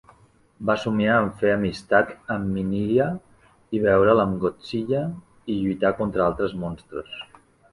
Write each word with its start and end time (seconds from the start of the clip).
Va 0.69 0.75
somiar 0.83 1.17
amb 1.17 1.33
fer 1.41 1.51
amistat 1.57 2.09
amb 2.35 2.49
Minilla 2.55 3.07
i 3.79 3.83
veure'l 3.85 4.23
amb 4.25 4.41
Godzilla 4.47 5.03
i 5.45 5.59
lluitar 5.61 5.97
contra 6.01 6.27
altres 6.31 6.57
monstres. 6.65 7.25